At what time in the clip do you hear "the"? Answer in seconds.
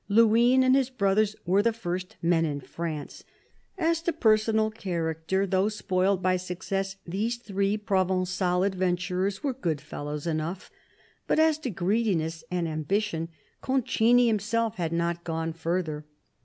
1.61-1.71